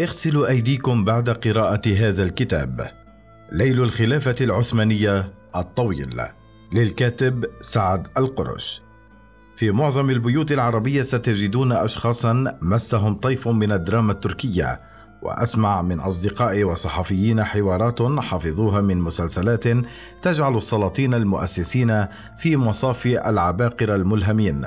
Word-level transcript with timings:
اغسلوا 0.00 0.48
أيديكم 0.48 1.04
بعد 1.04 1.30
قراءة 1.30 1.88
هذا 1.88 2.22
الكتاب. 2.22 2.90
ليل 3.52 3.82
الخلافة 3.82 4.34
العثمانية 4.40 5.32
الطويل. 5.56 6.20
للكاتب 6.72 7.44
سعد 7.60 8.08
القرش. 8.16 8.82
في 9.56 9.70
معظم 9.70 10.10
البيوت 10.10 10.52
العربية 10.52 11.02
ستجدون 11.02 11.72
اشخاصا 11.72 12.58
مسهم 12.62 13.14
طيف 13.14 13.48
من 13.48 13.72
الدراما 13.72 14.12
التركية 14.12 14.80
وأسمع 15.22 15.82
من 15.82 16.00
أصدقائي 16.00 16.64
وصحفيين 16.64 17.44
حوارات 17.44 18.02
حفظوها 18.02 18.80
من 18.80 18.98
مسلسلات 18.98 19.64
تجعل 20.22 20.56
السلاطين 20.56 21.14
المؤسسين 21.14 22.06
في 22.38 22.56
مصاف 22.56 23.06
العباقره 23.06 23.94
الملهمين. 23.94 24.66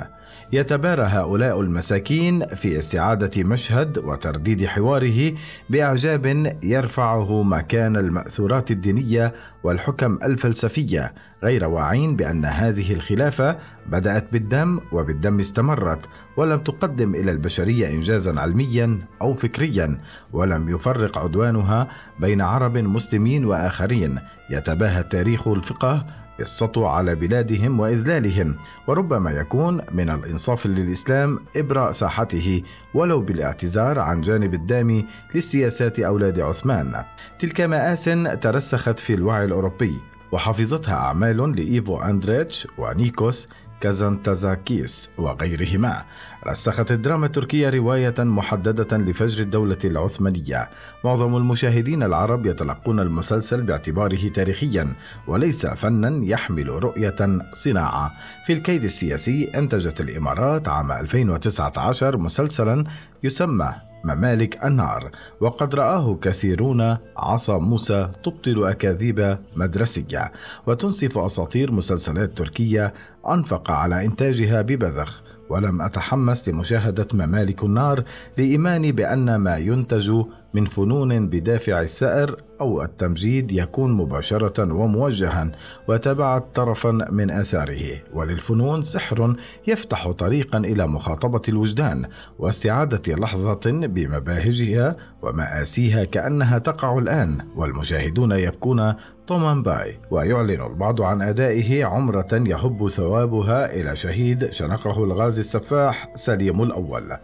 يتبارى 0.52 1.02
هؤلاء 1.02 1.60
المساكين 1.60 2.46
في 2.46 2.78
استعادة 2.78 3.44
مشهد 3.44 3.98
وترديد 3.98 4.66
حواره 4.66 5.34
بإعجاب 5.70 6.56
يرفعه 6.62 7.42
مكان 7.42 7.96
المأثورات 7.96 8.70
الدينية 8.70 9.32
والحكم 9.64 10.18
الفلسفية 10.22 11.14
غير 11.42 11.64
واعين 11.64 12.16
بأن 12.16 12.44
هذه 12.44 12.92
الخلافة 12.92 13.58
بدأت 13.86 14.32
بالدم 14.32 14.80
وبالدم 14.92 15.40
استمرت 15.40 16.06
ولم 16.36 16.58
تقدم 16.58 17.14
إلى 17.14 17.30
البشرية 17.30 17.94
إنجازا 17.94 18.40
علميا 18.40 18.98
أو 19.22 19.34
فكريا 19.34 19.98
ولم 20.32 20.68
يفرق 20.68 21.18
عدوانها 21.18 21.88
بين 22.20 22.40
عرب 22.40 22.78
مسلمين 22.78 23.44
وآخرين. 23.44 24.18
يتباهى 24.50 25.02
تاريخ 25.02 25.48
الفقه 25.48 26.06
بالسطو 26.40 26.86
على 26.86 27.14
بلادهم 27.14 27.80
وإذلالهم 27.80 28.56
وربما 28.86 29.30
يكون 29.30 29.80
من 29.92 30.10
الإنصاف 30.10 30.66
للإسلام 30.66 31.38
ابراء 31.56 31.92
ساحته 31.92 32.62
ولو 32.94 33.20
بالاعتذار 33.20 33.98
عن 33.98 34.20
جانب 34.20 34.54
الدامي 34.54 35.06
للسياسات 35.34 36.00
أولاد 36.00 36.40
عثمان. 36.40 37.04
تلك 37.38 37.60
مآس 37.60 38.04
ترسخت 38.40 38.98
في 38.98 39.14
الوعي 39.14 39.44
الأوروبي 39.44 39.94
وحفظتها 40.32 40.94
أعمال 40.94 41.56
لإيفو 41.56 42.00
أندريتش 42.00 42.66
ونيكوس 42.78 43.48
كازانتازاكيس 43.80 45.10
وغيرهما. 45.18 46.02
رسخت 46.46 46.90
الدراما 46.90 47.26
التركية 47.26 47.70
رواية 47.70 48.14
محددة 48.18 48.98
لفجر 48.98 49.42
الدولة 49.42 49.78
العثمانية. 49.84 50.70
معظم 51.04 51.36
المشاهدين 51.36 52.02
العرب 52.02 52.46
يتلقون 52.46 53.00
المسلسل 53.00 53.62
باعتباره 53.62 54.28
تاريخيا 54.28 54.96
وليس 55.26 55.66
فنا 55.66 56.24
يحمل 56.24 56.68
رؤية 56.68 57.38
صناعة. 57.54 58.12
في 58.46 58.52
الكيد 58.52 58.84
السياسي 58.84 59.44
أنتجت 59.44 60.00
الإمارات 60.00 60.68
عام 60.68 60.92
2019 60.92 62.18
مسلسلا 62.18 62.84
يسمى 63.22 63.89
ممالك 64.04 64.64
النار. 64.64 65.10
وقد 65.40 65.74
رآه 65.74 66.14
كثيرون 66.14 66.96
عصا 67.16 67.58
موسى 67.58 68.10
تبطل 68.24 68.64
أكاذيب 68.64 69.38
مدرسية 69.56 70.32
وتنصف 70.66 71.18
أساطير 71.18 71.72
مسلسلات 71.72 72.38
تركية. 72.38 72.94
أنفق 73.28 73.70
على 73.70 74.04
إنتاجها 74.04 74.62
ببذخ 74.62 75.22
ولم 75.50 75.82
أتحمس 75.82 76.48
لمشاهدة 76.48 77.06
ممالك 77.14 77.64
النار 77.64 78.04
لإيماني 78.38 78.92
بأن 78.92 79.36
ما 79.36 79.56
ينتج 79.56 80.22
من 80.54 80.64
فنون 80.64 81.28
بدافع 81.28 81.80
الثأر 81.80 82.36
أو 82.60 82.82
التمجيد 82.82 83.52
يكون 83.52 83.92
مباشرة 83.92 84.74
وموجها 84.74 85.52
وتبعت 85.88 86.44
طرفا 86.54 86.90
من 86.90 87.30
آثاره. 87.30 88.00
وللفنون 88.14 88.82
سحر 88.82 89.36
يفتح 89.66 90.10
طريقا 90.10 90.58
إلى 90.58 90.86
مخاطبة 90.86 91.42
الوجدان 91.48 92.06
واستعادة 92.38 93.14
لحظة 93.14 93.60
بمباهجها 93.66 94.96
ومآسيها 95.22 96.04
كأنها 96.04 96.58
تقع 96.58 96.98
الآن 96.98 97.38
والمشاهدون 97.56 98.32
يبكون 98.32 98.94
طومان 99.26 99.62
باي. 99.62 99.98
ويعلن 100.10 100.60
البعض 100.60 101.02
عن 101.02 101.22
أدائه 101.22 101.84
عمرة 101.84 102.28
يهب 102.32 102.88
ثوابها 102.88 103.74
إلى 103.74 103.96
شهيد 103.96 104.52
شنقه 104.52 105.04
الغازي 105.04 105.40
السفاح 105.40 106.12
سليم 106.16 106.62
الأول. 106.62 107.16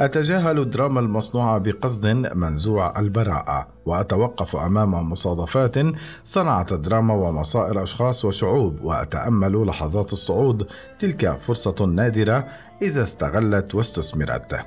أتجاهل 0.00 0.58
الدراما 0.58 1.00
المصنوعة 1.00 1.58
بقصد 1.58 2.06
منزوع 2.34 3.00
البراءة 3.00 3.68
وأتوقف 3.86 4.56
أمام 4.56 5.10
مصادفات 5.10 5.76
صنعت 6.24 6.72
الدراما 6.72 7.14
ومصائر 7.14 7.82
أشخاص 7.82 8.24
وشعوب 8.24 8.80
وأتأمل 8.84 9.66
لحظات 9.66 10.12
الصعود 10.12 10.66
تلك 10.98 11.36
فرصة 11.36 11.86
نادرة 11.86 12.46
إذا 12.82 13.02
استغلت 13.02 13.74
واستثمرت. 13.74 14.60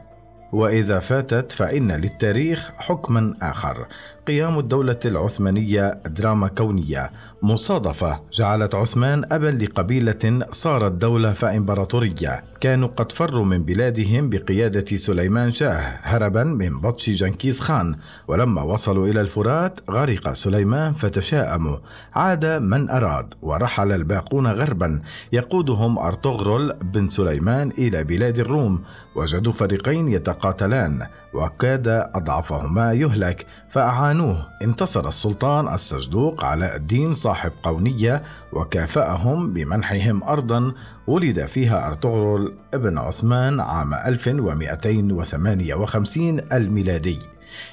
وإذا 0.54 1.00
فاتت 1.00 1.52
فإن 1.52 1.92
للتاريخ 1.92 2.72
حكما 2.78 3.34
آخر. 3.42 3.88
قيام 4.30 4.60
الدولة 4.60 5.00
العثمانية 5.06 6.02
دراما 6.06 6.48
كونية. 6.48 7.12
مصادفة 7.44 8.20
جعلت 8.34 8.76
عثمان 8.76 9.24
أبا 9.32 9.48
لقبيلة 9.48 10.46
صارت 10.52 10.92
دولة 10.92 11.34
فإمبراطورية. 11.34 12.44
كانوا 12.62 12.88
قد 12.88 13.12
فروا 13.12 13.46
من 13.46 13.64
بلادهم 13.64 14.30
بقيادة 14.30 14.96
سليمان 14.96 15.52
شاه 15.52 16.00
هربا 16.02 16.44
من 16.44 16.80
بطش 16.82 17.10
جنكيز 17.10 17.60
خان 17.60 17.96
ولما 18.28 18.62
وصلوا 18.62 19.08
إلى 19.08 19.22
الفرات 19.22 19.80
غرق 19.90 20.34
سليمان 20.34 20.94
فتشاءموا. 20.94 21.78
عاد 22.14 22.46
من 22.46 22.90
أراد 22.90 23.34
ورحل 23.42 23.92
الباقون 23.92 24.48
غربا. 24.48 25.02
يقودهم 25.32 26.00
أرطغرل 26.00 26.74
بن 26.82 27.08
سليمان 27.08 27.72
إلى 27.78 28.04
بلاد 28.04 28.40
الروم. 28.40 28.82
وجدوا 29.16 29.54
فريقين 29.54 30.08
يتقاتلان 30.08 31.08
وكاد 31.34 31.88
أضعفهما 31.88 32.94
يهلك 32.94 33.46
فأعانوه 34.20 34.48
انتصر 34.62 35.08
السلطان 35.08 35.74
السجدوق 35.74 36.44
علاء 36.44 36.76
الدين 36.76 37.14
صاحب 37.14 37.52
قونية 37.64 38.24
وكافأهم 38.54 39.54
بمنحهم 39.54 40.24
أرضا 40.24 40.74
ولد 41.08 41.46
فيها 41.46 41.88
أرطغرل 41.88 42.54
ابن 42.74 42.98
عثمان 42.98 43.60
عام 43.60 43.94
1258 43.94 46.42
الميلادي. 46.54 47.20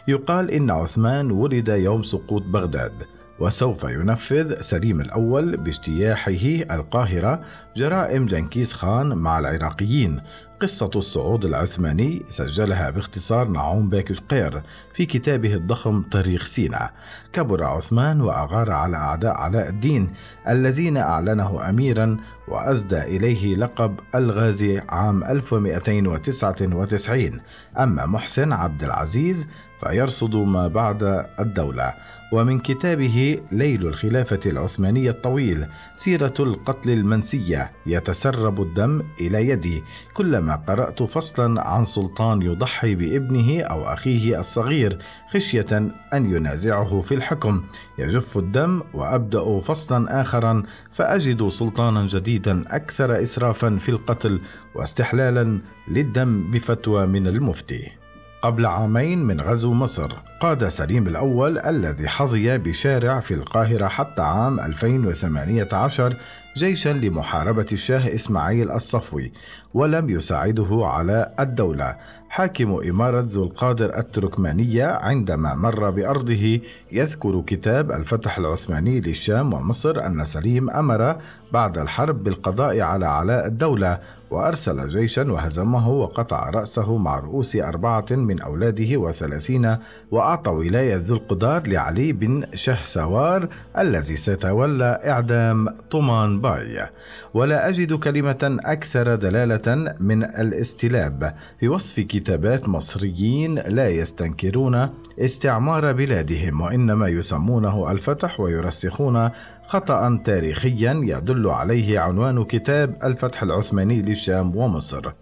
يقال 0.09 0.51
إن 0.51 0.71
عثمان 0.71 1.31
ولد 1.31 1.69
يوم 1.69 2.03
سقوط 2.03 2.43
بغداد. 2.43 3.16
وسوف 3.39 3.85
ينفذ 3.85 4.61
سليم 4.61 5.01
الأول 5.01 5.57
باجتياحه 5.57 6.65
القاهرة 6.71 7.41
جرائم 7.77 8.27
جنكيز 8.27 8.73
خان 8.73 9.19
مع 9.19 9.39
العراقيين. 9.39 10.21
قصة 10.61 10.91
الصعود 10.97 11.45
العثماني 11.45 12.23
سجلها 12.29 12.91
باختصار 12.91 13.49
نعوم 13.49 13.89
باكشقير 13.89 14.63
في 14.95 15.07
كتابه 15.07 15.55
الضخم 15.55 16.03
تاريخ 16.03 16.47
سينا. 16.47 16.91
كبر 17.33 17.65
عثمان 17.65 18.21
وأغار 18.21 18.71
على 18.71 18.97
أعداء 18.97 19.35
علاء 19.35 19.69
الدين 19.69 20.11
الذين 20.49 20.97
أعلنه 20.97 21.69
أميرا 21.69 22.17
وأسدى 22.49 23.03
إليه 23.03 23.57
لقب 23.57 24.01
الغازي 24.15 24.83
عام 24.89 25.25
1299 25.25 27.41
أما 27.79 28.07
محسن 28.07 28.53
عبد 28.53 28.83
العزيز 28.83 29.47
فيرصد 29.81 30.37
ما 30.37 30.69
بعد 30.69 31.27
الدولة. 31.41 31.95
ومن 32.33 32.59
كتابه 32.59 33.41
ليل 33.53 33.87
الخلافة 33.87 34.41
العثمانية 34.47 35.11
الطويل 35.11 35.67
سيرة 35.97 36.35
القتل 36.41 36.91
المنسية 36.91 37.73
يتسرب 37.87 38.63
الدم 38.63 39.03
إلى 39.21 39.49
يدي 39.49 39.83
كلما 40.15 40.57
قرأت 40.57 41.03
فصلا 41.03 41.69
عن 41.69 41.85
سلطان 41.85 42.43
يضحي 42.43 42.95
بابنه 42.95 43.63
أو 43.63 43.85
أخيه 43.85 44.41
الصغير 44.41 44.99
خشية 45.31 45.93
أن 46.15 46.31
ينازعه 46.31 47.01
في 47.01 47.15
الحكم. 47.15 47.63
يجف 47.99 48.39
الدم 48.39 48.83
وأبدأ 48.95 49.61
فصلا 49.61 50.21
آخرا 50.21 50.63
فأجد 50.93 51.49
سلطانا 51.49 52.07
جديدا 52.07 52.65
أكثر 52.77 53.23
إسرافا 53.23 53.77
في 53.77 53.89
القتل 53.89 54.41
واستحلالا 54.75 55.61
للدم 55.89 56.51
بفتوى 56.51 57.07
من 57.07 57.27
المفتي. 57.27 58.06
قبل 58.47 58.67
عامين 58.67 59.25
من 59.25 59.41
غزو 59.41 59.73
مصر. 59.73 60.13
قاد 60.41 60.69
سليم 60.69 61.07
الأول 61.07 61.59
الذي 61.59 62.09
حظي 62.09 62.59
بشارع 62.59 63.21
في 63.21 63.35
القاهرة 63.35 63.87
حتى 63.87 64.23
عام 64.23 64.61
2018 64.61 66.17
جيشا 66.57 66.89
لمحاربة 66.89 67.67
الشاه 67.73 68.15
إسماعيل 68.15 68.71
الصفوي 68.71 69.33
ولم 69.75 70.11
يساعده 70.11 70.81
على 70.83 71.33
الدولة. 71.41 71.97
حاكم 72.29 72.81
إمارة 72.91 73.21
ذو 73.21 73.45
القادر 73.45 73.99
التركمانية 73.99 74.87
عندما 74.87 75.55
مر 75.55 75.91
بأرضه 75.91 76.61
يذكر 76.93 77.43
كتاب 77.47 77.93
الفتح 77.93 78.39
العثماني 78.39 79.01
للشام 79.01 79.55
ومصر 79.55 80.07
أن 80.07 80.25
سليم 80.25 80.71
أمر 80.71 81.17
بعد 81.53 81.79
الحرب 81.79 82.25
بالقضاء 82.25 82.81
على 82.81 83.07
علاء 83.07 83.47
الدولة 83.47 83.99
وأرسل 84.31 84.89
جيشا 84.89 85.33
وهزمه 85.33 85.89
وقطع 85.91 86.51
رأسه 86.51 86.97
مع 86.97 87.19
رؤوس 87.19 87.57
أربعة 87.57 88.07
من 88.11 88.41
أولاده 88.41 88.97
وثلاثين 88.97 89.77
وأعطى 90.11 90.51
ولاية 90.51 90.97
ذو 90.97 91.17
القدار 91.17 91.67
لعلي 91.67 92.13
بن 92.13 92.45
شهسوار 92.55 93.49
الذي 93.79 94.17
سيتولى 94.17 95.01
إعدام 95.05 95.69
طمان 95.91 96.41
باي. 96.41 96.89
ولا 97.35 97.69
أجد 97.69 97.93
كلمة 97.93 98.59
أكثر 98.65 99.15
دلالة 99.15 99.95
من 100.01 100.25
الاستلاب. 100.25 101.35
في 101.61 101.69
وصف 101.69 102.01
كتابات 102.01 102.69
مصريين 102.69 103.55
لا 103.55 103.89
يستنكرون 103.89 104.89
استعمار 105.19 105.93
بلادهم 105.93 106.61
وإنما 106.61 107.09
يسمونه 107.09 107.91
الفتح 107.91 108.41
ويرسخون 108.41 109.31
خطأ 109.67 110.21
تاريخيا 110.25 111.01
يدل 111.05 111.47
عليه 111.47 112.01
عنوان 112.01 112.45
كتاب 112.45 112.97
الفتح 113.05 113.43
العثماني 113.43 114.03
للشام 114.03 114.57
ومصر. 114.57 115.13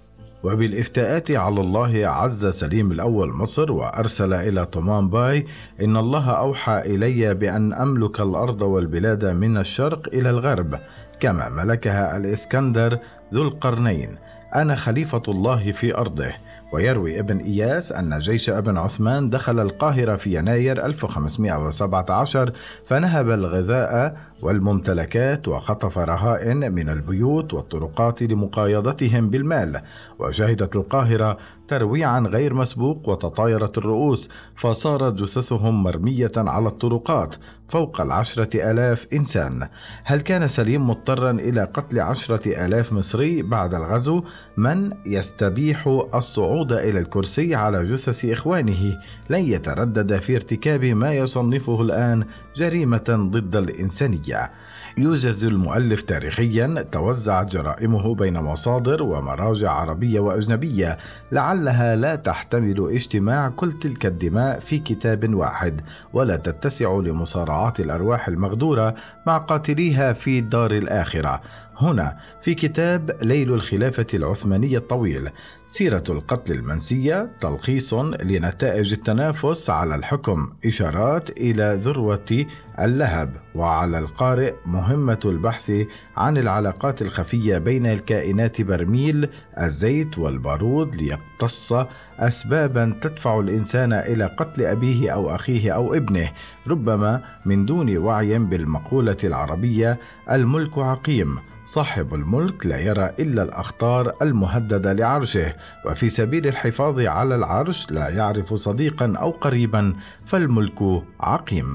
وبالافتاءات 0.43 1.31
على 1.31 1.61
الله 1.61 2.07
عز 2.07 2.47
سليم 2.47 2.93
الأول 2.93 3.33
مصر 3.33 3.73
وأرسل 3.73 4.33
إلى 4.33 4.67
طومان 4.67 5.09
باي 5.09 5.47
إن 5.81 5.97
الله 5.97 6.31
أوحى 6.31 6.79
إلي 6.79 7.35
بأن 7.35 7.73
أملك 7.73 8.21
الأرض 8.21 8.63
والبلاد 8.63 9.25
من 9.25 9.57
الشرق 9.57 10.09
إلى 10.13 10.31
الغرب 10.31 10.79
كما 11.21 11.49
ملكها 11.49 12.17
الإسكندر 12.17 12.99
ذو 13.35 13.43
القرنين. 13.43 14.19
أنا 14.55 14.77
خليفة 14.77 15.23
الله 15.29 15.73
في 15.73 15.97
أرضه. 15.97 16.33
ويروي 16.75 17.21
ابن 17.21 17.39
إياس 17.39 17.93
أن 17.93 18.19
جيش 18.19 18.51
ابن 18.51 18.77
عثمان 18.77 19.31
دخل 19.31 19.61
القاهرة 19.61 20.17
في 20.17 20.39
يناير 20.39 20.87
1517 20.87 22.53
فنهب 22.85 23.31
الغذاء 23.31 24.17
والممتلكات 24.43 25.49
وخطف 25.49 25.99
رهائن 25.99 26.73
من 26.73 26.89
البيوت 26.89 27.55
والطرقات 27.55 28.23
لمقايضتهم 28.23 29.31
بالمال. 29.31 29.81
وشهدت 30.19 30.77
القاهرة 30.77 31.39
ترويعا 31.69 32.21
غير 32.21 32.55
مسبوق 32.55 33.09
وتطايرت 33.09 33.79
الرؤوس 33.79 34.31
فصارت 34.55 35.15
جثثهم 35.15 35.83
مرمية 35.83 36.33
على 36.37 36.69
الطرقات 36.69 37.35
فوق 37.69 38.01
العشرة 38.01 38.71
آلاف 38.71 39.07
إنسان. 39.13 39.69
هل 40.05 40.21
كان 40.21 40.49
سليم 40.49 40.91
مضطرا 40.91 41.31
إلى 41.31 41.65
قتل 41.65 42.01
عشرة 42.01 42.65
آلاف 42.67 42.93
مصري 42.93 43.43
بعد 43.43 43.75
الغزو؟ 43.75 44.25
من 44.57 44.93
يستبيح 45.07 45.87
الصعود 46.15 46.73
إلى 46.73 46.99
الكرسي 46.99 47.55
على 47.55 47.85
جثث 47.85 48.25
إخوانه؟ 48.25 48.99
لن 49.31 49.45
يتردد 49.45 50.19
في 50.19 50.37
ارتكاب 50.37 50.85
ما 50.85 51.15
يصنفه 51.15 51.83
الآن 51.83 52.25
جريمة 52.57 53.29
ضد 53.31 53.57
الإنسانية. 53.57 54.51
يوجز 54.99 55.45
المؤلف 55.45 56.03
تاريخيا 56.03 56.87
توزعت 56.93 57.51
جرائمه 57.51 58.15
بين 58.15 58.39
مصادر 58.39 59.03
ومراجع 59.03 59.71
عربية 59.71 60.21
وأجنبية 60.21 60.99
لعلها 61.33 61.97
لا 61.97 62.17
تحتمل 62.17 62.91
اجتماع 62.91 63.49
كل 63.49 63.73
تلك 63.73 64.07
الدماء 64.07 64.59
في 64.61 64.79
كتاب 64.79 65.35
واحد 65.35 65.81
ولا 66.13 66.37
تتسع 66.37 66.97
لمصارعات 66.97 67.81
الأرواح 67.81 68.29
المغدورة 68.29 68.95
مع 69.27 69.39
قاتليها 69.39 70.13
في 70.13 70.41
دار 70.41 70.71
الآخرة. 70.71 71.41
هنا 71.77 72.17
في 72.43 72.55
كتاب 72.55 73.17
ليل 73.23 73.55
الخلافة 73.55 74.07
العثمانية 74.15 74.79
الطويل 74.79 75.31
سيرة 75.69 76.05
القتل 76.09 76.53
المنسية 76.53 77.31
تلخيص 77.41 77.95
لنتائج 77.95 78.93
التنافس 78.93 79.71
على 79.71 79.95
الحكم 79.95 80.53
إشارات 80.67 81.31
إلى 81.31 81.79
ذروة 81.81 82.47
اللهب 82.81 83.37
وعلى 83.55 83.99
القارئ 83.99 84.55
مهمة 84.67 85.21
البحث 85.25 85.73
عن 86.17 86.37
العلاقات 86.37 87.03
الخفية 87.03 87.59
بين 87.59 87.87
الكائنات 87.87 88.63
برميل 88.63 89.29
الزيت 89.61 90.19
والبارود 90.19 90.97
ليقتص 90.97 91.75
أسبابا 92.19 92.99
تدفع 93.01 93.41
الإنسان 93.41 93.93
إلى 93.93 94.25
قتل 94.25 94.63
أبيه 94.63 95.11
أو 95.11 95.35
أخيه 95.35 95.71
أو 95.71 95.95
ابنه 95.95 96.31
ربما 96.67 97.23
من 97.47 97.67
دون 97.67 97.97
وعي 97.97 98.39
بالمقولة 98.39 99.17
العربية 99.25 99.99
الملك 100.31 100.79
عقيم 100.79 101.39
صاحب 101.65 102.15
الملك 102.15 102.67
لا 102.67 102.79
يرى 102.79 103.11
إلا 103.19 103.43
الأخطار 103.43 104.15
المهددة 104.23 104.93
لعرشه 104.93 105.53
وفي 105.87 106.09
سبيل 106.09 106.47
الحفاظ 106.47 107.01
على 107.01 107.35
العرش 107.35 107.91
لا 107.91 108.09
يعرف 108.09 108.55
صديقا 108.55 109.13
أو 109.17 109.31
قريبا 109.31 109.95
فالملك 110.25 111.03
عقيم. 111.21 111.75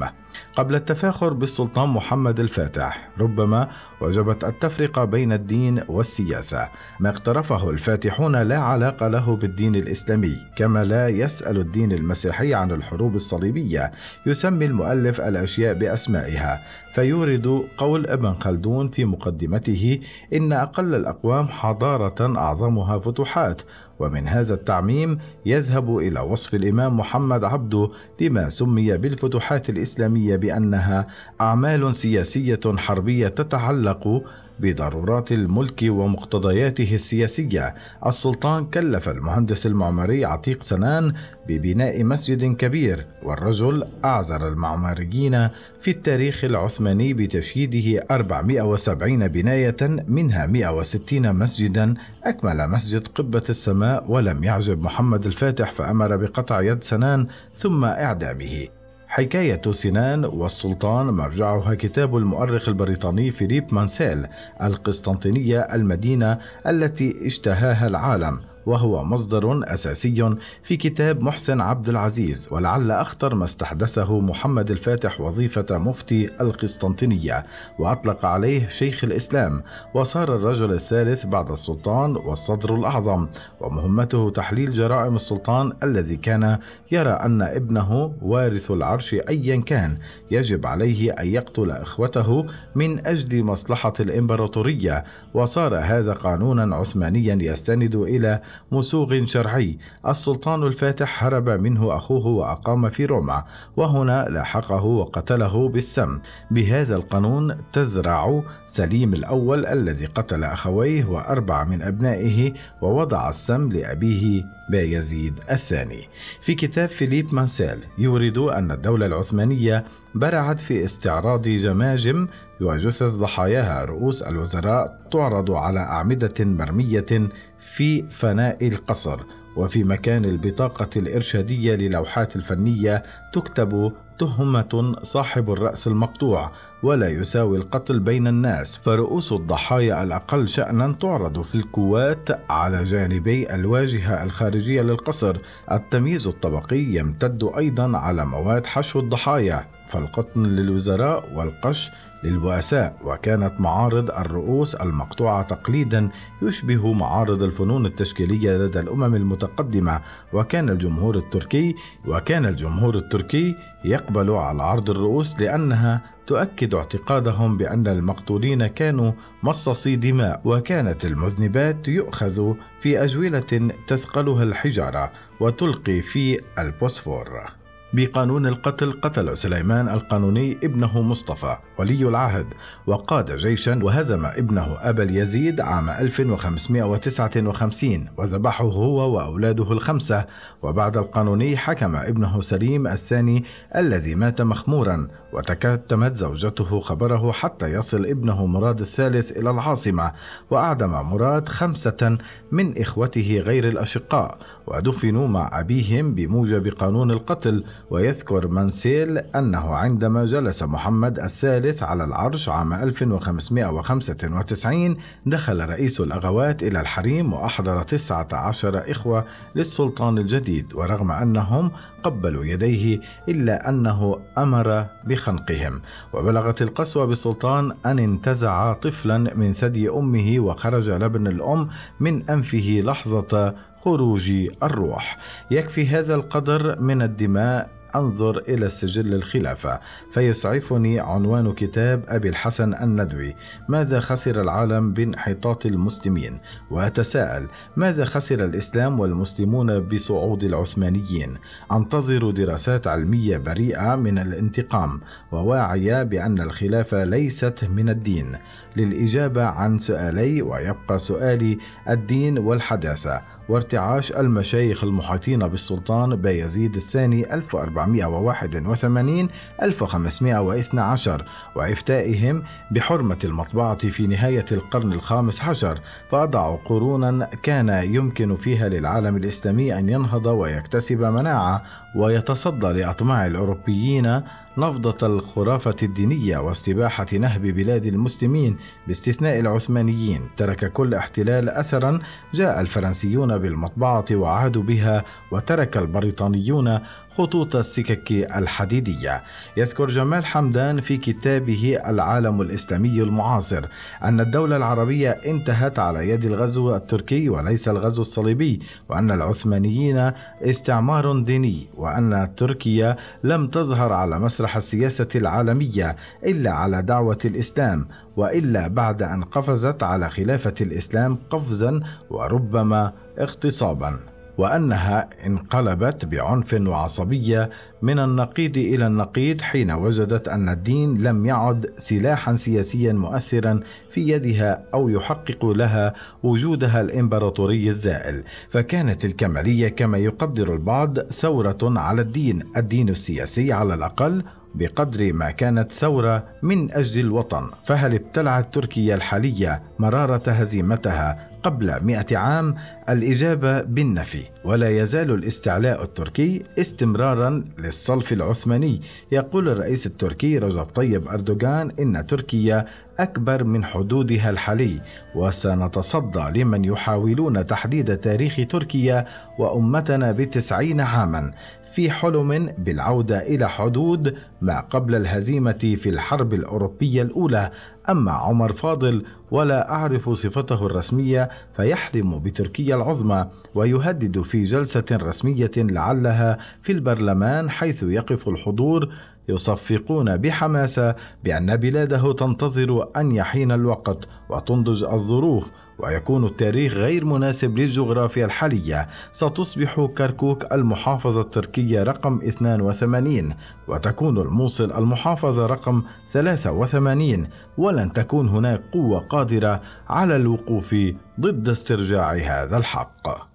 قبل 0.55 0.75
التفاخر 0.75 1.33
بالسلطان 1.33 1.89
محمد 1.89 2.39
الفاتح 2.39 3.09
ربما 3.19 3.67
وجبت 4.01 4.43
التفرقة 4.43 5.05
بين 5.05 5.33
الدين 5.33 5.83
والسياسة 5.87 6.69
ما 6.99 7.09
اقترفه 7.09 7.69
الفاتحون 7.69 8.35
لا 8.35 8.57
علاقة 8.57 9.07
له 9.07 9.35
بالدين 9.35 9.75
الإسلامي 9.75 10.35
كما 10.55 10.83
لا 10.83 11.07
يسأل 11.07 11.57
الدين 11.57 11.91
المسيحي 11.91 12.53
عن 12.53 12.71
الحروب 12.71 13.15
الصليبية 13.15 13.91
يسمي 14.25 14.65
المؤلف 14.65 15.21
الأشياء 15.21 15.73
بأسمائها 15.73 16.61
فيورد 16.93 17.67
قول 17.77 18.07
ابن 18.07 18.33
خلدون 18.33 18.89
في 18.89 19.05
مقدمته 19.05 19.99
إن 20.33 20.53
أقل 20.53 20.95
الأقوام 20.95 21.47
حضارة 21.47 22.37
أعظمها 22.37 22.99
فتوحات 22.99 23.61
ومن 23.99 24.27
هذا 24.27 24.53
التعميم 24.53 25.17
يذهب 25.45 25.97
إلى 25.97 26.19
وصف 26.19 26.55
الإمام 26.55 26.97
محمد 26.97 27.43
عبده 27.43 27.89
لما 28.21 28.49
سمي 28.49 28.97
بالفتوحات 28.97 29.69
الإسلامية 29.69 30.35
بأنها 30.35 31.07
أعمال 31.41 31.95
سياسية 31.95 32.59
حربية 32.77 33.27
تتعلق 33.27 34.23
بضرورات 34.59 35.31
الملك 35.31 35.79
ومقتضياته 35.83 36.95
السياسية. 36.95 37.75
السلطان 38.05 38.65
كلف 38.65 39.09
المهندس 39.09 39.65
المعماري 39.65 40.25
عتيق 40.25 40.63
سنان 40.63 41.13
ببناء 41.47 42.03
مسجد 42.03 42.55
كبير 42.55 43.05
والرجل 43.23 43.87
اعزر 44.05 44.47
المعماريين 44.47 45.49
في 45.81 45.91
التاريخ 45.91 46.43
العثماني 46.43 47.13
بتشييده 47.13 48.05
470 48.11 49.27
بناية 49.27 49.77
منها 50.07 50.45
160 50.45 51.35
مسجدا. 51.35 51.93
أكمل 52.23 52.67
مسجد 52.69 53.07
قبة 53.07 53.43
السماء 53.49 54.11
ولم 54.11 54.43
يعجب 54.43 54.81
محمد 54.81 55.25
الفاتح 55.25 55.71
فأمر 55.71 56.15
بقطع 56.15 56.61
يد 56.61 56.83
سنان 56.83 57.27
ثم 57.55 57.85
إعدامه. 57.85 58.78
حكاية 59.19 59.61
سنان 59.71 60.25
والسلطان 60.25 61.05
مرجعها 61.05 61.75
كتاب 61.75 62.17
المؤرخ 62.17 62.69
البريطاني 62.69 63.31
فيليب 63.31 63.73
مانسيل 63.73 64.27
القسطنطينية 64.61 65.59
المدينة 65.59 66.37
التي 66.67 67.27
اشتهاها 67.27 67.87
العالم. 67.87 68.41
وهو 68.65 69.03
مصدر 69.03 69.73
أساسي 69.73 70.35
في 70.63 70.77
كتاب 70.77 71.21
محسن 71.21 71.61
عبد 71.61 71.89
العزيز 71.89 72.47
ولعل 72.51 72.91
أخطر 72.91 73.35
ما 73.35 73.45
استحدثه 73.45 74.19
محمد 74.19 74.71
الفاتح 74.71 75.21
وظيفة 75.21 75.77
مفتي 75.77 76.29
القسطنطينية. 76.41 77.45
وأطلق 77.79 78.25
عليه 78.25 78.67
شيخ 78.67 79.03
الإسلام 79.03 79.63
وصار 79.93 80.35
الرجل 80.35 80.71
الثالث 80.71 81.25
بعد 81.25 81.51
السلطان 81.51 82.15
والصدر 82.15 82.75
الأعظم. 82.75 83.27
ومهمته 83.61 84.29
تحليل 84.29 84.73
جرائم 84.73 85.15
السلطان 85.15 85.73
الذي 85.83 86.15
كان 86.15 86.57
يرى 86.91 87.09
أن 87.09 87.41
ابنه 87.41 88.13
وارث 88.21 88.71
العرش 88.71 89.13
أيا 89.13 89.61
كان. 89.61 89.97
يجب 90.31 90.65
عليه 90.65 91.11
أن 91.11 91.27
يقتل 91.27 91.71
إخوته 91.71 92.45
من 92.75 93.07
أجل 93.07 93.43
مصلحة 93.43 93.93
الإمبراطورية. 93.99 95.03
وصار 95.33 95.75
هذا 95.75 96.13
قانونا 96.13 96.75
عثمانيا 96.75 97.37
يستند 97.41 97.95
إلى 97.95 98.41
مسوغ 98.71 99.25
شرعي. 99.25 99.77
السلطان 100.07 100.63
الفاتح 100.63 101.23
هرب 101.23 101.49
منه 101.49 101.95
أخوه 101.95 102.27
وأقام 102.27 102.89
في 102.89 103.05
روما 103.05 103.43
وهنا 103.77 104.27
لاحقه 104.29 104.83
وقتله 104.85 105.69
بالسم. 105.69 106.19
بهذا 106.51 106.95
القانون 106.95 107.57
تذرع 107.73 108.43
سليم 108.67 109.13
الأول 109.13 109.65
الذي 109.65 110.05
قتل 110.05 110.43
أخويه 110.43 111.05
وأربع 111.05 111.63
من 111.63 111.81
أبنائه 111.81 112.53
ووضع 112.81 113.29
السم 113.29 113.69
لأبيه 113.69 114.43
بايزيد 114.71 115.39
الثاني. 115.51 116.07
في 116.41 116.55
كتاب 116.55 116.89
فيليب 116.89 117.35
مانسيل 117.35 117.77
يورد 117.97 118.37
أن 118.37 118.71
الدولة 118.71 119.05
العثمانية 119.05 119.85
برعت 120.15 120.59
في 120.59 120.83
استعراض 120.83 121.41
جماجم 121.41 122.27
وجثث 122.61 123.15
ضحاياها 123.15 123.85
رؤوس 123.85 124.21
الوزراء 124.21 124.99
تعرض 125.11 125.51
على 125.51 125.79
أعمدة 125.79 126.33
مرمية 126.39 127.29
في 127.59 128.03
فناء 128.03 128.67
القصر 128.67 129.19
وفي 129.55 129.83
مكان 129.83 130.25
البطاقة 130.25 130.89
الإرشادية 130.95 131.75
للوحات 131.75 132.35
الفنية 132.35 133.03
تكتب 133.33 133.93
تهمة 134.19 134.95
صاحب 135.01 135.51
الرأس 135.51 135.87
المقطوع 135.87 136.51
ولا 136.83 137.09
يساوي 137.09 137.57
القتل 137.57 137.99
بين 137.99 138.27
الناس. 138.27 138.77
فرؤوس 138.77 139.33
الضحايا 139.33 140.03
الأقل 140.03 140.49
شأنا 140.49 140.93
تعرض 140.93 141.41
في 141.41 141.55
الكوات 141.55 142.51
على 142.51 142.83
جانبي 142.83 143.55
الواجهة 143.55 144.23
الخارجية 144.23 144.81
للقصر. 144.81 145.37
التمييز 145.71 146.27
الطبقي 146.27 146.79
يمتد 146.79 147.49
أيضا 147.57 147.97
على 147.97 148.25
مواد 148.25 148.65
حشو 148.65 148.99
الضحايا 148.99 149.67
فالقطن 149.87 150.43
للوزراء 150.45 151.33
والقش 151.35 151.91
للبؤساء 152.23 152.97
وكانت 153.03 153.61
معارض 153.61 154.11
الرؤوس 154.11 154.75
المقطوعة 154.75 155.41
تقليدا 155.41 156.09
يشبه 156.41 156.93
معارض 156.93 157.43
الفنون 157.43 157.85
التشكيلية 157.85 158.57
لدى 158.57 158.79
الأمم 158.79 159.15
المتقدمة. 159.15 160.01
وكان 160.33 160.69
الجمهور 160.69 161.17
التركي 161.17 161.75
وكان 162.07 162.45
الجمهور 162.45 162.95
التركي 162.95 163.55
يقبل 163.85 164.29
على 164.31 164.63
عرض 164.63 164.89
الرؤوس 164.89 165.41
لأنها 165.41 166.01
تؤكد 166.27 166.73
اعتقادهم 166.73 167.57
بأن 167.57 167.87
المقتولين 167.87 168.67
كانوا 168.67 169.11
مصاصي 169.43 169.95
دماء. 169.95 170.41
وكانت 170.45 171.05
المذنبات 171.05 171.87
يؤخذ 171.87 172.53
في 172.79 173.03
أجولة 173.03 173.71
تثقلها 173.87 174.43
الحجارة 174.43 175.11
وتلقي 175.39 176.01
في 176.01 176.39
البوسفور. 176.59 177.58
بقانون 177.93 178.47
القتل 178.47 178.91
قتل 178.91 179.37
سليمان 179.37 179.89
القانوني 179.89 180.57
ابنه 180.63 181.01
مصطفى 181.01 181.57
ولي 181.79 182.07
العهد 182.07 182.47
وقاد 182.87 183.37
جيشا 183.37 183.79
وهزم 183.83 184.25
ابنه 184.25 184.77
أبا 184.79 185.03
اليزيد 185.03 185.61
عام 185.61 185.89
1559 185.89 188.05
وذبحه 188.17 188.65
هو 188.65 189.15
وأولاده 189.15 189.71
الخمسة. 189.71 190.25
وبعد 190.61 190.97
القانوني 190.97 191.57
حكم 191.57 191.95
ابنه 191.95 192.41
سليم 192.41 192.87
الثاني 192.87 193.43
الذي 193.75 194.15
مات 194.15 194.41
مخمورا 194.41 195.07
وتكتمت 195.33 196.15
زوجته 196.15 196.79
خبره 196.79 197.31
حتى 197.31 197.73
يصل 197.73 198.05
ابنه 198.05 198.45
مراد 198.45 198.81
الثالث 198.81 199.31
إلى 199.31 199.49
العاصمة. 199.49 200.11
وأعدم 200.51 200.91
مراد 200.91 201.49
خمسة 201.49 202.17
من 202.51 202.81
إخوته 202.81 203.43
غير 203.45 203.67
الأشقاء 203.67 204.37
ودفنوا 204.67 205.27
مع 205.27 205.59
أبيهم 205.59 206.13
بموجب 206.13 206.67
قانون 206.67 207.11
القتل 207.11 207.63
ويذكر 207.91 208.47
منسيل 208.47 209.17
أنه 209.17 209.75
عندما 209.75 210.25
جلس 210.25 210.63
محمد 210.63 211.19
الثالث 211.19 211.83
على 211.83 212.03
العرش 212.03 212.49
عام 212.49 212.73
1595 212.73 214.97
دخل 215.25 215.69
رئيس 215.69 216.01
الأغوات 216.01 216.63
إلى 216.63 216.81
الحريم 216.81 217.33
وأحضر 217.33 217.83
19 217.83 218.91
إخوة 218.91 219.25
للسلطان 219.55 220.17
الجديد 220.17 220.73
ورغم 220.73 221.11
أنهم 221.11 221.71
قبلوا 222.03 222.45
يديه 222.45 223.01
إلا 223.29 223.69
أنه 223.69 224.19
أمر 224.37 224.85
بخنقهم. 225.07 225.81
وبلغت 226.13 226.61
القسوة 226.61 227.05
بالسلطان 227.05 227.71
أن 227.85 227.99
انتزع 227.99 228.73
طفلا 228.73 229.17
من 229.17 229.53
ثدي 229.53 229.89
أمه 229.89 230.39
وخرج 230.39 230.89
لبن 230.89 231.27
الأم 231.27 231.69
من 231.99 232.29
أنفه 232.29 232.81
لحظة 232.85 233.55
خروج 233.81 234.31
الروح. 234.63 235.17
يكفي 235.51 235.87
هذا 235.87 236.15
القدر 236.15 236.81
من 236.81 237.01
الدماء 237.01 237.78
أنظر 237.95 238.37
إلى 238.47 238.65
السجل 238.65 239.13
الخلافة 239.13 239.79
فيسعفني 240.11 240.99
عنوان 240.99 241.53
كتاب 241.53 242.03
أبي 242.07 242.29
الحسن 242.29 242.73
الندوي. 242.73 243.35
ماذا 243.69 243.99
خسر 243.99 244.41
العالم 244.41 244.93
بانحطاط 244.93 245.65
المسلمين؟ 245.65 246.39
وأتساءل 246.71 247.47
ماذا 247.77 248.05
خسر 248.05 248.45
الإسلام 248.45 248.99
والمسلمون 248.99 249.79
بصعود 249.79 250.43
العثمانيين؟ 250.43 251.37
أنتظر 251.71 252.31
دراسات 252.31 252.87
علمية 252.87 253.37
بريئة 253.37 253.95
من 253.95 254.17
الانتقام 254.17 255.01
وواعيه 255.31 256.03
بأن 256.03 256.41
الخلافة 256.41 257.03
ليست 257.03 257.65
من 257.75 257.89
الدين. 257.89 258.37
للإجابة 258.75 259.43
عن 259.43 259.77
سؤالي 259.77 260.41
ويبقى 260.41 260.99
سؤالي 260.99 261.57
الدين 261.89 262.37
والحداثة. 262.37 263.38
وارتعاش 263.49 264.11
المشايخ 264.11 264.83
المحيطين 264.83 265.39
بالسلطان 265.39 266.15
بايزيد 266.15 266.75
الثاني 266.75 267.33
1481 267.33 269.29
1512 269.61 271.25
وإفتائهم 271.55 272.43
بحرمة 272.71 273.17
المطبعة 273.23 273.77
في 273.77 274.07
نهاية 274.07 274.45
القرن 274.51 274.93
الخامس 274.93 275.41
عشر. 275.41 275.79
فأضعوا 276.09 276.57
قرونا 276.65 277.29
كان 277.43 277.69
يمكن 277.69 278.35
فيها 278.35 278.69
للعالم 278.69 279.17
الإسلامي 279.17 279.79
أن 279.79 279.89
ينهض 279.89 280.25
ويكتسب 280.25 281.01
مناعة 281.01 281.63
ويتصدى 281.95 282.67
لأطماع 282.67 283.27
الأوروبيين 283.27 284.21
نفضة 284.57 285.07
الخرافة 285.07 285.75
الدينية 285.83 286.37
واستباحة 286.37 287.07
نهب 287.13 287.41
بلاد 287.41 287.85
المسلمين 287.85 288.57
باستثناء 288.87 289.39
العثمانيين. 289.39 290.29
ترك 290.37 290.71
كل 290.71 290.93
احتلال 290.93 291.49
أثرا 291.49 291.99
جاء 292.33 292.61
الفرنسيون 292.61 293.37
بالمطبعة 293.37 294.05
وعادوا 294.11 294.63
بها 294.63 295.03
وترك 295.31 295.77
البريطانيون 295.77 296.79
خطوط 297.17 297.55
السكك 297.55 298.11
الحديدية. 298.11 299.23
يذكر 299.57 299.87
جمال 299.87 300.25
حمدان 300.25 300.81
في 300.81 300.97
كتابه 300.97 301.79
العالم 301.87 302.41
الإسلامي 302.41 303.01
المعاصر 303.01 303.65
أن 304.03 304.19
الدولة 304.19 304.57
العربية 304.57 305.09
انتهت 305.09 305.79
على 305.79 306.09
يد 306.09 306.25
الغزو 306.25 306.75
التركي 306.75 307.29
وليس 307.29 307.67
الغزو 307.67 308.01
الصليبي 308.01 308.59
وأن 308.89 309.11
العثمانيين 309.11 310.11
استعمار 310.41 311.19
ديني 311.19 311.69
وأن 311.77 312.35
تركيا 312.35 312.95
لم 313.23 313.47
تظهر 313.47 313.93
على 313.93 314.19
مسرح 314.19 314.38
السياسة 314.57 315.07
العالمية 315.15 315.95
إلا 316.25 316.51
على 316.51 316.81
دعوة 316.81 317.17
الإسلام 317.25 317.87
وإلا 318.17 318.67
بعد 318.67 319.01
أن 319.01 319.23
قفزت 319.23 319.83
على 319.83 320.09
خلافة 320.09 320.53
الإسلام 320.61 321.17
قفزا 321.29 321.79
وربما 322.09 322.93
اغتصابا. 323.19 323.99
وأنها 324.39 325.09
انقلبت 325.25 326.05
بعنف 326.05 326.53
وعصبية 326.53 327.49
من 327.81 327.99
النقيض 327.99 328.57
إلى 328.57 328.87
النقيض 328.87 329.41
حين 329.41 329.71
وجدت 329.71 330.27
أن 330.27 330.49
الدين 330.49 331.01
لم 331.01 331.25
يعد 331.25 331.73
سلاحا 331.77 332.35
سياسيا 332.35 332.93
مؤثرا 332.93 333.59
في 333.89 334.09
يدها 334.09 334.63
أو 334.73 334.89
يحقق 334.89 335.45
لها 335.45 335.93
وجودها 336.23 336.81
الإمبراطوري 336.81 337.69
الزائل. 337.69 338.23
فكانت 338.49 339.05
الكماليه 339.05 339.67
كما 339.67 339.97
يقدر 339.97 340.53
البعض 340.53 340.99
ثورة 340.99 341.57
على 341.63 342.01
الدين. 342.01 342.43
الدين 342.57 342.89
السياسي 342.89 343.53
على 343.53 343.73
الأقل 343.73 344.23
بقدر 344.55 345.13
ما 345.13 345.31
كانت 345.31 345.71
ثورة 345.71 346.25
من 346.43 346.71
أجل 346.73 346.99
الوطن. 346.99 347.51
فهل 347.65 347.93
ابتلعت 347.93 348.53
تركيا 348.53 348.95
الحالية 348.95 349.63
مرارة 349.79 350.31
هزيمتها 350.31 351.29
قبل 351.43 351.85
مئة 351.85 352.17
عام 352.17 352.55
الإجابة 352.89 353.61
بالنفي 353.61 354.23
ولا 354.45 354.69
يزال 354.69 355.11
الاستعلاء 355.11 355.83
التركي 355.83 356.43
استمرارا 356.59 357.43
للصلف 357.57 358.13
العثماني. 358.13 358.81
يقول 359.11 359.49
الرئيس 359.49 359.85
التركي 359.85 360.37
رجب 360.37 360.63
طيب 360.65 361.07
أردوغان 361.07 361.71
إن 361.79 362.07
تركيا 362.07 362.65
أكبر 362.99 363.43
من 363.43 363.65
حدودها 363.65 364.29
الحالي 364.29 364.81
وسنتصدى 365.15 366.41
لمن 366.41 366.65
يحاولون 366.65 367.45
تحديد 367.45 367.97
تاريخ 367.97 368.39
تركيا 368.49 369.05
وأمتنا 369.39 370.11
بتسعين 370.11 370.81
عاما 370.81 371.33
في 371.73 371.91
حلم 371.91 372.49
بالعودة 372.57 373.21
إلى 373.21 373.49
حدود 373.49 374.17
ما 374.41 374.59
قبل 374.59 374.95
الهزيمة 374.95 375.75
في 375.81 375.89
الحرب 375.89 376.33
الأوروبية 376.33 377.01
الأولى 377.01 377.51
أما 377.89 378.11
عمر 378.11 378.53
فاضل 378.53 379.03
ولا 379.31 379.71
أعرف 379.71 380.09
صفته 380.09 380.65
الرسمية 380.65 381.29
فيحلم 381.53 382.19
بتركيا 382.19 382.75
العظمى 382.75 383.25
ويهدد 383.55 384.21
في 384.21 384.43
جلسة 384.43 384.85
رسمية 384.91 385.51
لعلها 385.57 386.37
في 386.61 386.71
البرلمان 386.71 387.49
حيث 387.49 387.83
يقف 387.83 388.29
الحضور 388.29 388.89
يصفقون 389.29 390.17
بحماسة 390.17 390.95
بأن 391.23 391.55
بلاده 391.55 392.13
تنتظر 392.13 392.89
أن 392.97 393.11
يحين 393.11 393.51
الوقت 393.51 394.07
وتنضج 394.29 394.83
الظروف 394.83 395.51
ويكون 395.79 396.25
التاريخ 396.25 396.73
غير 396.73 397.05
مناسب 397.05 397.57
للجغرافيا 397.57 398.25
الحالية. 398.25 398.89
ستصبح 399.11 399.85
كركوك 399.97 400.53
المحافظة 400.53 401.21
التركية 401.21 401.83
رقم 401.83 402.19
82 402.23 403.33
وتكون 403.67 404.17
الموصل 404.17 404.71
المحافظة 404.71 405.45
رقم 405.45 405.83
83 406.09 407.27
ولن 407.57 407.93
تكون 407.93 408.29
هناك 408.29 408.61
قوة 408.73 408.99
قادرة 408.99 409.61
على 409.89 410.15
الوقوف 410.15 410.75
ضد 411.19 411.49
استرجاع 411.49 412.13
هذا 412.13 412.57
الحق. 412.57 413.29